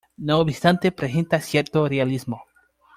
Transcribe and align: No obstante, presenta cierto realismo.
No 0.17 0.39
obstante, 0.39 0.91
presenta 0.91 1.39
cierto 1.41 1.87
realismo. 1.87 2.41